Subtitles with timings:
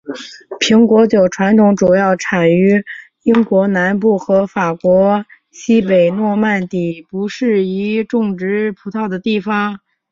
[0.59, 2.83] 苹果酒传统主要产于
[3.21, 9.79] 英国南部和法国西北诺曼底不适宜种植葡萄的地方。